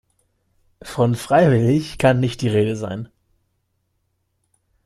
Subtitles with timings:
[0.81, 3.09] Von freiwillig kann nicht die Rede sein.